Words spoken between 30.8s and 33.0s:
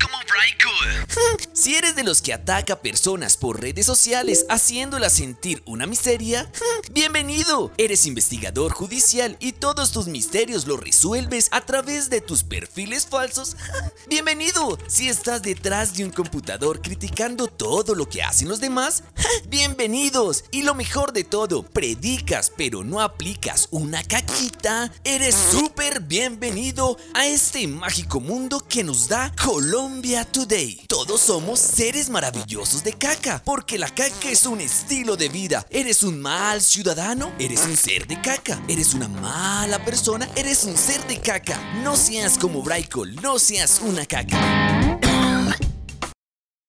Todos somos seres maravillosos de